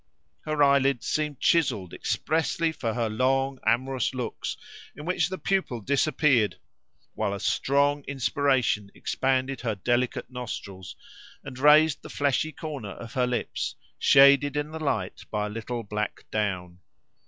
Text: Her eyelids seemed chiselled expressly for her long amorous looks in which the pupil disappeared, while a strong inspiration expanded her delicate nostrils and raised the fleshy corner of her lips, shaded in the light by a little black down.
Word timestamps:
Her 0.45 0.63
eyelids 0.63 1.05
seemed 1.05 1.39
chiselled 1.39 1.93
expressly 1.93 2.71
for 2.71 2.95
her 2.95 3.07
long 3.07 3.59
amorous 3.67 4.15
looks 4.15 4.57
in 4.95 5.05
which 5.05 5.29
the 5.29 5.37
pupil 5.37 5.79
disappeared, 5.79 6.55
while 7.13 7.35
a 7.35 7.39
strong 7.39 8.03
inspiration 8.07 8.89
expanded 8.95 9.61
her 9.61 9.75
delicate 9.75 10.31
nostrils 10.31 10.95
and 11.43 11.59
raised 11.59 12.01
the 12.01 12.09
fleshy 12.09 12.51
corner 12.51 12.93
of 12.93 13.13
her 13.13 13.27
lips, 13.27 13.75
shaded 13.99 14.57
in 14.57 14.71
the 14.71 14.83
light 14.83 15.25
by 15.29 15.45
a 15.45 15.49
little 15.51 15.83
black 15.83 16.25
down. 16.31 16.79